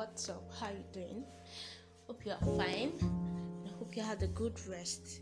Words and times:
what's 0.00 0.30
up? 0.30 0.50
How 0.58 0.68
are 0.68 0.72
you 0.72 0.84
doing? 0.94 1.24
Hope 2.06 2.24
you 2.24 2.32
are 2.32 2.56
fine. 2.56 2.92
I 3.66 3.78
hope 3.78 3.94
you 3.94 4.02
had 4.02 4.22
a 4.22 4.28
good 4.28 4.58
rest. 4.66 5.20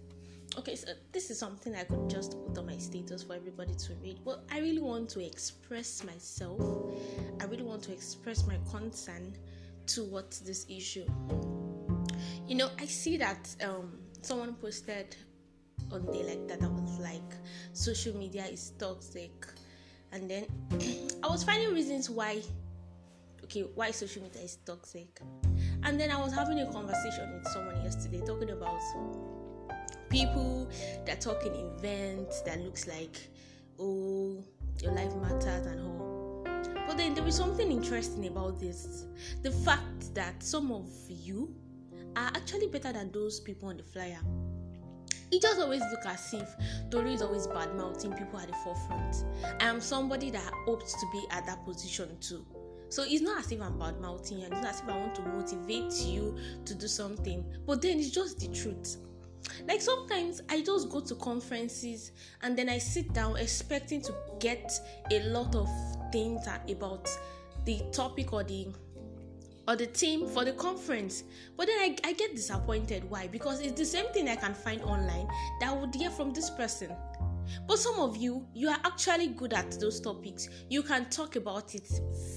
Okay, 0.57 0.77
so 0.77 0.93
this 1.11 1.33
is 1.33 1.39
something 1.41 1.75
I 1.75 1.83
could 1.83 2.09
just 2.09 2.37
put 2.47 2.59
on 2.59 2.67
my 2.67 2.79
status 2.79 3.25
for 3.25 3.35
everybody 3.35 3.75
to 3.75 3.95
read. 3.95 4.21
Well, 4.25 4.45
I 4.53 4.61
really 4.61 4.81
want 4.81 5.09
to 5.11 5.27
express 5.27 6.05
myself. 6.05 6.61
I 7.41 7.47
really 7.47 7.65
want 7.65 7.83
to 7.85 7.93
express 7.93 8.47
my 8.47 8.57
concern 8.71 9.35
towards 9.89 10.39
this 10.39 10.65
issue. 10.69 11.07
You 12.47 12.55
know, 12.55 12.71
I 12.79 12.85
see 12.85 13.17
that 13.17 13.53
um, 13.65 13.99
someone 14.23 14.55
posted 14.55 15.17
on 15.91 16.07
day 16.13 16.23
like 16.23 16.47
that. 16.47 16.63
I 16.63 16.69
was 16.69 17.01
like, 17.01 17.35
social 17.73 18.17
media 18.17 18.45
is 18.45 18.75
toxic, 18.79 19.45
and 20.13 20.31
then 20.31 20.47
I 21.25 21.27
was 21.27 21.43
finding 21.43 21.75
reasons 21.75 22.09
why 22.09 22.43
okay, 23.49 23.65
why 23.75 23.91
social 23.91 24.23
media 24.23 24.43
is 24.43 24.57
toxic. 24.67 25.21
And 25.83 25.99
then 25.99 26.11
I 26.11 26.21
was 26.21 26.35
having 26.35 26.61
a 26.61 26.71
conversation 26.71 27.33
with 27.33 27.49
someone 27.49 27.83
yesterday 27.83 28.21
talking 28.27 28.51
about 28.51 28.79
people 30.11 30.71
that 31.07 31.23
talk 31.23 31.45
in 31.47 31.55
events 31.55 32.43
that 32.43 32.61
looks 32.61 32.87
like, 32.87 33.17
oh, 33.79 34.45
your 34.83 34.93
life 34.93 35.15
matters 35.17 35.67
and 35.67 35.81
all. 35.81 36.45
But 36.87 36.99
then 36.99 37.15
there 37.15 37.27
is 37.27 37.37
something 37.37 37.73
interesting 37.73 38.27
about 38.27 38.61
this. 38.61 39.07
The 39.43 39.51
fact 39.51 40.15
that 40.15 40.43
some 40.43 40.71
of 40.71 40.87
you 41.09 41.55
are 42.17 42.29
actually 42.35 42.67
better 42.67 42.93
than 42.93 43.11
those 43.13 43.41
people 43.41 43.71
on 43.71 43.79
the 43.79 43.83
flyer. 43.83 44.21
It 45.31 45.41
just 45.43 45.61
always 45.61 45.83
look 45.91 46.05
as 46.07 46.35
if 46.35 46.55
Tori 46.91 47.15
is 47.15 47.23
always 47.23 47.47
bad 47.47 47.75
mouthing 47.75 48.13
people 48.13 48.41
at 48.41 48.49
the 48.49 48.55
forefront. 48.65 49.25
I 49.61 49.67
am 49.67 49.81
somebody 49.81 50.31
that 50.31 50.53
hopes 50.67 50.93
to 50.93 51.07
be 51.13 51.25
at 51.31 51.47
that 51.47 51.65
position 51.65 52.17
too. 52.21 52.45
So 52.89 53.05
it's 53.07 53.21
not 53.21 53.41
as 53.41 53.53
if 53.53 53.61
I'm 53.61 53.79
bad 53.79 54.01
mouthing 54.01 54.43
and 54.43 54.53
it's 54.53 54.63
not 54.63 54.75
as 54.75 54.81
if 54.81 54.89
I 54.89 54.97
want 54.97 55.15
to 55.17 55.23
motivate 55.23 55.93
you 56.07 56.37
to 56.65 56.75
do 56.75 56.89
something, 56.89 57.45
but 57.67 57.83
then 57.83 57.99
it's 57.99 58.11
just 58.11 58.41
the 58.41 58.49
truth. 58.49 58.97
Like 59.67 59.81
sometimes 59.81 60.43
I 60.49 60.63
just 60.63 60.89
go 60.91 61.01
to 61.01 61.15
conferences 61.17 62.13
and 62.43 62.57
then 62.57 62.69
I 62.69 62.79
sit 62.79 63.13
down 63.13 63.37
expecting 63.37 64.01
to 64.03 64.15
get 64.41 64.73
a 65.11 65.21
lot 65.29 65.55
of 65.55 65.69
things 66.13 66.47
about 66.69 67.09
the 67.65 67.83
topic 67.93 68.33
or 68.33 68.45
the 68.45 68.69
or 69.67 69.77
the 69.77 69.87
theme 69.87 70.27
for 70.27 70.47
the 70.47 70.53
conference. 70.53 71.25
But 71.57 71.67
then 71.67 71.79
I, 71.79 71.97
I 72.03 72.13
get 72.15 72.35
disappointed. 72.35 73.09
Why? 73.11 73.27
Because 73.27 73.61
it's 73.61 73.79
the 73.79 73.85
same 73.85 74.07
thing 74.15 74.29
I 74.29 74.37
can 74.37 74.55
find 74.55 74.83
online 74.83 75.29
that 75.61 75.69
I 75.69 75.73
would 75.75 75.95
hear 75.95 76.09
from 76.11 76.33
this 76.33 76.49
person. 76.49 76.97
But 77.67 77.79
some 77.79 77.99
of 78.01 78.17
you, 78.17 78.47
you 78.55 78.69
are 78.69 78.79
actually 78.85 79.29
good 79.29 79.53
at 79.53 79.73
those 79.81 80.01
topics. 80.01 80.49
You 80.69 80.83
can 80.83 81.11
talk 81.11 81.37
about 81.37 81.75
it 81.75 81.89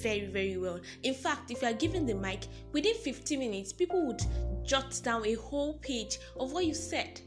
very, 0.02 0.28
very 0.28 0.58
well. 0.58 0.80
In 1.03 1.13
fact, 1.13 1.52
if 1.52 1.61
you 1.61 1.67
are 1.67 1.73
given 1.73 2.05
the 2.05 2.16
mic, 2.16 2.47
within 2.72 2.95
15 2.95 3.39
minutes, 3.39 3.73
people 3.73 4.08
would 4.08 4.22
jot 4.63 5.00
down 5.03 5.25
a 5.25 5.33
whole 5.33 5.75
page 5.80 6.19
of 6.39 6.52
what 6.53 6.66
you 6.66 6.73
said. 6.73 7.22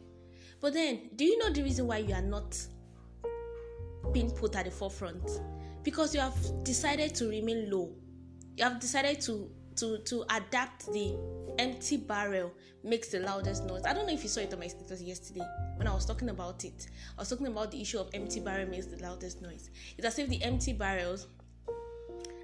But 0.61 0.73
then, 0.73 1.11
do 1.17 1.25
you 1.25 1.39
know 1.39 1.51
the 1.51 1.63
reason 1.63 1.87
why 1.87 1.99
you 1.99 2.15
are 2.15 2.23
not 2.23 2.57
being 4.13 4.31
put 4.31 4.57
at 4.57 4.65
the 4.65 4.71
forefront? 4.71 5.41
Because 5.83 6.15
you 6.15 6.21
have 6.21 6.65
decided 6.65 7.15
to 7.17 7.29
remain 7.29 7.71
low. 7.71 7.95
You 8.57 8.65
have 8.65 8.81
decided 8.81 9.21
to 9.23 9.51
to 9.77 9.99
to 9.99 10.25
adapt 10.31 10.93
the 10.93 11.17
empty 11.59 11.97
barrel 11.97 12.53
makes 12.83 13.09
the 13.09 13.21
loudest 13.21 13.65
noise. 13.65 13.83
I 13.87 13.95
don't 13.95 14.07
know 14.07 14.13
if 14.13 14.23
you 14.23 14.29
saw 14.29 14.41
it 14.41 14.53
on 14.53 14.61
my 14.61 14.67
status 14.69 15.03
yesterday 15.03 15.47
when 15.77 15.87
I 15.87 15.95
was 15.95 16.05
talking 16.05 16.29
about 16.29 16.65
it. 16.65 16.89
I 17.17 17.23
was 17.23 17.31
talking 17.31 17.47
about 17.47 17.71
the 17.71 17.81
issue 17.81 17.99
of 17.99 18.11
empty 18.13 18.41
barrel 18.41 18.69
makes 18.69 18.87
the 18.87 19.03
loudest 19.03 19.41
noise. 19.41 19.71
It's 19.97 20.07
as 20.07 20.19
if 20.19 20.29
the 20.29 20.43
empty 20.43 20.73
barrels 20.73 21.27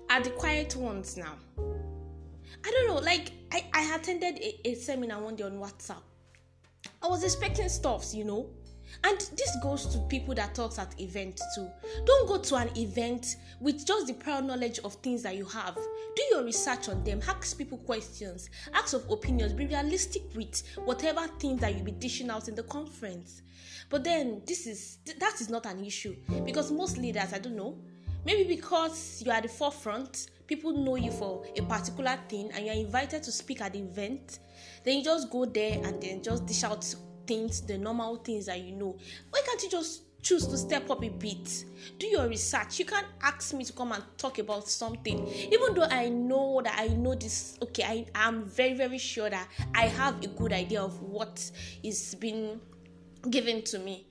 are 0.09 0.21
the 0.23 0.31
quiet 0.31 0.75
ones 0.77 1.17
now. 1.17 1.35
I 2.65 2.71
don't 2.71 2.89
know, 2.89 3.01
like 3.01 3.33
I, 3.53 3.65
I 3.73 3.95
attended 3.95 4.39
a, 4.39 4.69
a 4.69 4.75
seminar 4.75 5.21
one 5.21 5.37
day 5.37 5.45
on 5.45 5.53
WhatsApp. 5.53 6.03
I 7.03 7.09
was 7.09 7.25
expecting 7.25 7.69
stuffs, 7.69 8.15
you 8.15 8.25
know. 8.25 8.51
And 9.05 9.19
this 9.19 9.57
goes 9.63 9.87
to 9.87 9.99
people 10.09 10.35
that 10.35 10.55
talks 10.55 10.79
at 10.79 10.99
events 11.01 11.43
too. 11.55 11.69
Don't 12.05 12.29
go 12.29 12.39
to 12.39 12.57
an 12.57 12.77
event 12.77 13.37
with 13.61 13.87
just 13.87 14.07
the 14.07 14.15
prior 14.15 14.43
knowledge 14.43 14.79
of 14.81 14.95
things 14.95 15.23
that 15.23 15.37
you 15.37 15.45
have. 15.47 15.75
Do 15.75 16.23
your 16.33 16.45
research 16.45 16.89
on 16.89 17.03
them. 17.05 17.21
Ask 17.29 17.57
people 17.57 17.79
questions. 17.79 18.51
Ask 18.75 18.95
of 18.95 19.09
opinions. 19.11 19.53
Be 19.53 19.67
realistic 19.67 20.23
with 20.35 20.63
whatever 20.85 21.27
things 21.39 21.61
that 21.61 21.75
you'll 21.75 21.85
be 21.85 21.93
dishing 21.93 22.31
out 22.31 22.49
in 22.49 22.55
the 22.55 22.63
conference. 22.65 23.43
But 23.89 24.05
then 24.05 24.43
this 24.47 24.67
is 24.67 24.99
that 25.19 25.41
is 25.41 25.51
not 25.51 25.67
an 25.67 25.85
issue 25.85 26.17
because 26.45 26.71
most 26.71 26.97
leaders, 26.97 27.33
I 27.33 27.39
don't 27.39 27.57
know, 27.57 27.79
maybe 28.25 28.45
because 28.45 29.23
you 29.25 29.33
are 29.33 29.41
the 29.41 29.49
forefront, 29.49 30.29
people 30.47 30.73
know 30.73 30.97
you 30.97 31.11
for 31.11 31.45
a 31.57 31.63
particular 31.63 32.19
thing, 32.29 32.51
and 32.53 32.67
you're 32.67 32.75
invited 32.75 33.23
to 33.25 33.33
speak 33.33 33.61
at 33.61 33.73
the 33.73 33.81
event. 33.81 34.39
Then 34.85 34.99
you 34.99 35.05
just 35.05 35.31
go 35.31 35.45
there 35.45 35.81
and 35.85 36.01
then 36.01 36.23
just 36.23 36.47
dish 36.47 36.63
out 36.65 36.95
things, 37.31 37.61
the 37.61 37.79
normal 37.79 38.17
things 38.17 38.47
that 38.47 38.59
you 38.59 38.73
know. 38.73 38.99
Why 39.31 39.41
can't 39.47 39.63
you 39.63 39.71
just 39.71 40.03
choose 40.21 40.49
to 40.49 40.59
step 40.59 40.91
up 40.91 41.05
a 41.05 41.09
bit? 41.09 41.65
Do 41.97 42.09
your 42.09 42.27
research. 42.27 42.81
You 42.81 42.85
can't 42.85 43.07
ask 43.23 43.55
me 43.55 43.65
to 43.65 43.73
come 43.73 43.93
and 43.93 44.03
talk 44.19 44.41
about 44.41 44.69
something, 44.69 45.29
even 45.29 45.75
though 45.75 45.87
I 45.89 46.09
know 46.09 46.61
that 46.65 46.75
I 46.77 46.89
know 46.89 47.15
this. 47.15 47.57
Okay, 47.63 47.85
I 47.85 48.27
am 48.27 48.47
very, 48.47 48.75
very 48.75 48.99
sure 48.99 49.31
that 49.31 49.47
I 49.77 49.87
have 49.87 50.21
a 50.25 50.27
good 50.27 50.53
idea 50.53 50.83
of 50.83 51.01
what 51.03 51.49
is 51.85 52.17
being 52.17 52.61
given 53.31 53.63
to 53.63 53.79
me. 53.79 54.09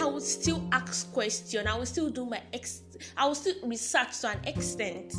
I 0.00 0.06
will 0.06 0.22
still 0.22 0.66
ask 0.72 1.12
question. 1.12 1.68
I 1.68 1.76
will 1.76 1.84
still 1.84 2.08
do 2.08 2.24
my 2.24 2.40
ex. 2.54 2.80
I 3.14 3.26
will 3.26 3.34
still 3.34 3.56
research 3.64 4.20
to 4.20 4.30
an 4.30 4.38
extent. 4.46 5.16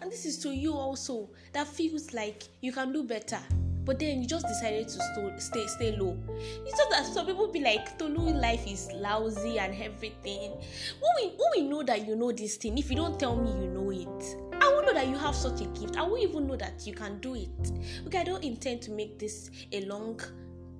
And 0.00 0.10
this 0.10 0.24
is 0.24 0.38
to 0.38 0.50
you 0.50 0.72
also 0.72 1.30
that 1.52 1.66
feels 1.66 2.14
like 2.14 2.44
you 2.60 2.70
can 2.70 2.92
do 2.92 3.02
better 3.02 3.40
but 3.86 4.00
then 4.00 4.20
you 4.20 4.26
just 4.26 4.46
decided 4.48 4.88
to 4.88 5.00
st- 5.00 5.40
stay 5.40 5.66
stay 5.68 5.96
low. 5.96 6.18
It's 6.66 6.76
just 6.76 6.90
that 6.90 7.06
some 7.06 7.24
people 7.24 7.46
be 7.46 7.60
like, 7.60 7.96
Tolu, 7.96 8.20
life 8.20 8.66
is 8.66 8.90
lousy 8.92 9.58
and 9.60 9.80
everything. 9.80 10.50
When 10.50 11.12
we 11.16 11.28
when 11.28 11.50
we 11.54 11.62
know 11.62 11.84
that 11.84 12.06
you 12.06 12.16
know 12.16 12.32
this 12.32 12.56
thing, 12.56 12.76
if 12.76 12.90
you 12.90 12.96
don't 12.96 13.18
tell 13.18 13.36
me 13.36 13.50
you 13.52 13.70
know 13.70 13.90
it, 13.90 14.36
I 14.60 14.68
won't 14.74 14.86
know 14.86 14.92
that 14.94 15.06
you 15.06 15.16
have 15.16 15.36
such 15.36 15.60
a 15.60 15.66
gift. 15.66 15.96
I 15.96 16.02
won't 16.02 16.20
even 16.20 16.48
know 16.48 16.56
that 16.56 16.84
you 16.84 16.94
can 16.94 17.20
do 17.20 17.36
it. 17.36 17.72
Okay, 18.08 18.18
I 18.18 18.24
don't 18.24 18.42
intend 18.42 18.82
to 18.82 18.90
make 18.90 19.20
this 19.20 19.50
a 19.70 19.84
long 19.84 20.20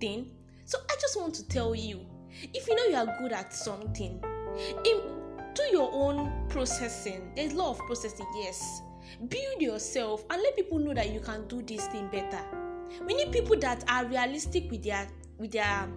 thing. 0.00 0.32
So 0.64 0.78
I 0.90 0.94
just 1.00 1.16
want 1.18 1.32
to 1.36 1.48
tell 1.48 1.76
you, 1.76 2.04
if 2.52 2.66
you 2.66 2.74
know 2.74 2.84
you 2.86 2.96
are 2.96 3.16
good 3.20 3.32
at 3.32 3.54
something, 3.54 4.20
in, 4.84 5.00
do 5.54 5.62
your 5.70 5.90
own 5.92 6.48
processing. 6.48 7.30
There's 7.36 7.52
a 7.52 7.56
lot 7.56 7.70
of 7.70 7.78
processing, 7.86 8.26
yes. 8.36 8.82
Build 9.28 9.62
yourself 9.62 10.24
and 10.28 10.42
let 10.42 10.56
people 10.56 10.80
know 10.80 10.92
that 10.92 11.12
you 11.12 11.20
can 11.20 11.46
do 11.46 11.62
this 11.62 11.86
thing 11.86 12.08
better 12.08 12.65
we 13.06 13.14
need 13.14 13.32
people 13.32 13.56
that 13.60 13.84
are 13.88 14.04
realistic 14.06 14.70
with 14.70 14.82
their 14.82 15.08
with 15.38 15.52
their 15.52 15.88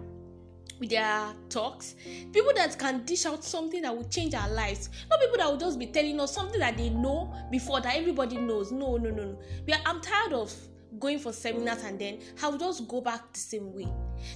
with 0.80 0.90
their 0.90 1.26
talks. 1.48 1.94
People 2.32 2.52
that 2.56 2.76
can 2.78 3.04
dish 3.04 3.26
out 3.26 3.44
something 3.44 3.82
that 3.82 3.94
will 3.94 4.08
change 4.08 4.34
our 4.34 4.48
lives. 4.50 4.88
Not 5.08 5.20
people 5.20 5.36
that 5.36 5.50
will 5.50 5.58
just 5.58 5.78
be 5.78 5.86
telling 5.86 6.18
us 6.18 6.34
something 6.34 6.58
that 6.58 6.76
they 6.76 6.88
know 6.88 7.32
before 7.50 7.80
that 7.82 7.94
everybody 7.94 8.38
knows. 8.38 8.72
No 8.72 8.96
no 8.96 9.10
no 9.10 9.24
no. 9.24 9.38
We 9.66 9.74
are, 9.74 9.80
i'm 9.86 10.00
tired 10.00 10.32
of 10.32 10.52
going 10.98 11.20
for 11.20 11.32
seminars 11.32 11.84
and 11.84 12.00
then 12.00 12.18
i 12.42 12.48
will 12.48 12.58
just 12.58 12.88
go 12.88 13.00
back 13.00 13.32
the 13.32 13.38
same 13.38 13.72
way. 13.74 13.86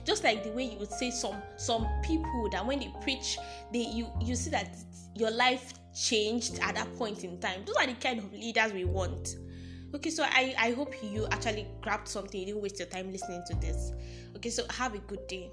Just 0.04 0.22
like 0.22 0.44
the 0.44 0.50
way 0.50 0.64
you 0.64 0.78
would 0.78 0.92
say 0.92 1.10
some 1.10 1.36
some 1.56 1.88
people 2.02 2.48
that 2.52 2.64
when 2.64 2.78
they 2.78 2.92
preach 3.00 3.38
they 3.72 3.80
you 3.80 4.06
you 4.20 4.36
see 4.36 4.50
that 4.50 4.76
your 5.16 5.30
life 5.30 5.72
changed 5.94 6.58
at 6.60 6.74
that 6.74 6.94
point 6.96 7.24
in 7.24 7.38
time. 7.40 7.62
Those 7.64 7.76
are 7.76 7.86
the 7.86 7.94
kind 7.94 8.18
of 8.18 8.32
leaders 8.32 8.72
we 8.72 8.84
want 8.84 9.36
okay 9.94 10.10
so 10.10 10.24
i 10.24 10.54
i 10.58 10.70
hope 10.72 10.94
you 11.02 11.26
actually 11.30 11.66
grabbed 11.80 12.08
something 12.08 12.40
you 12.40 12.46
didn't 12.46 12.60
waste 12.62 12.78
your 12.78 12.88
time 12.88 13.10
listening 13.12 13.42
to 13.46 13.54
this. 13.56 13.92
Okay 14.36 14.50
so 14.50 14.64
have 14.70 14.94
a 14.94 14.98
good 14.98 15.26
day 15.28 15.50